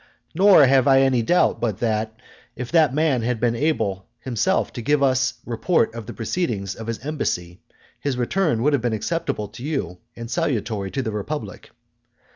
Nor 0.33 0.65
have 0.65 0.87
I 0.87 1.01
any 1.01 1.21
doubt, 1.21 1.61
but 1.61 1.77
that 1.77 2.19
if 2.55 2.71
that 2.71 2.91
man 2.91 3.21
had 3.21 3.39
been 3.39 3.53
able 3.55 4.07
himself 4.21 4.73
to 4.73 4.81
give 4.81 5.03
us 5.03 5.29
his 5.33 5.39
report 5.45 5.93
of 5.93 6.07
the 6.07 6.13
proceedings 6.13 6.73
of 6.73 6.87
his 6.87 6.97
embassy, 7.05 7.61
his 7.99 8.17
return 8.17 8.63
would 8.63 8.73
have 8.73 8.81
been 8.81 8.93
acceptable 8.93 9.47
to 9.49 9.63
you 9.63 9.99
and 10.15 10.31
salutary 10.31 10.89
to 10.89 11.03
the 11.03 11.11
republic. 11.11 11.69